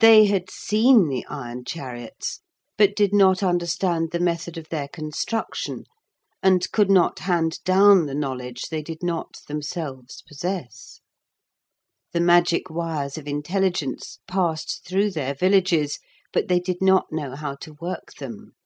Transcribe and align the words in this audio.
They 0.00 0.26
had 0.26 0.50
seen 0.50 1.06
the 1.08 1.24
iron 1.26 1.64
chariots, 1.64 2.40
but 2.76 2.96
did 2.96 3.14
not 3.14 3.44
understand 3.44 4.10
the 4.10 4.18
method 4.18 4.58
of 4.58 4.68
their 4.70 4.88
construction, 4.88 5.84
and 6.42 6.68
could 6.72 6.90
not 6.90 7.20
hand 7.20 7.62
down 7.64 8.06
the 8.06 8.14
knowledge 8.16 8.70
they 8.70 8.82
did 8.82 9.04
not 9.04 9.38
themselves 9.46 10.22
possess. 10.26 11.00
The 12.12 12.18
magic 12.20 12.70
wires 12.70 13.16
of 13.16 13.28
intelligence 13.28 14.18
passed 14.26 14.84
through 14.84 15.12
their 15.12 15.32
villages, 15.32 16.00
but 16.32 16.48
they 16.48 16.58
did 16.58 16.82
not 16.82 17.12
know 17.12 17.36
how 17.36 17.54
to 17.60 17.74
work 17.74 18.14
them. 18.18 18.56